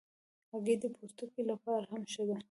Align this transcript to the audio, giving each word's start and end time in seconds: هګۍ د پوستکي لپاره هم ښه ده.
هګۍ 0.51 0.75
د 0.81 0.85
پوستکي 0.95 1.41
لپاره 1.51 1.85
هم 1.91 2.03
ښه 2.13 2.23
ده. 2.29 2.37